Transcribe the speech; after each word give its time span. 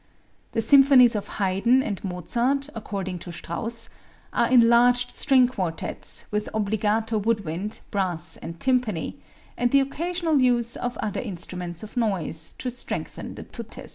The 0.53 0.61
symphonies 0.63 1.15
of 1.15 1.27
Haydn 1.37 1.83
and 1.83 2.03
Mozart, 2.03 2.69
according 2.73 3.19
to 3.19 3.31
Strauss, 3.31 3.91
are 4.33 4.49
enlarged 4.51 5.11
string 5.11 5.47
quartets 5.47 6.25
with 6.31 6.49
obbligato 6.55 7.19
woodwind, 7.19 7.81
brass 7.91 8.35
and 8.35 8.57
tympani, 8.59 9.17
and 9.55 9.69
the 9.69 9.79
occasional 9.81 10.41
use 10.41 10.75
of 10.75 10.97
other 11.03 11.21
instruments 11.21 11.83
of 11.83 11.95
noise 11.97 12.53
to 12.57 12.71
strengthen 12.71 13.35
the 13.35 13.43
tuttis. 13.43 13.89